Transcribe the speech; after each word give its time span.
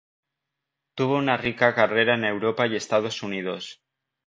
Tuvo 0.95 1.17
una 1.19 1.37
rica 1.37 1.75
carrera 1.75 2.15
en 2.15 2.25
Europa 2.25 2.65
y 2.65 2.75
Estados 2.75 3.21
Unidos. 3.21 3.83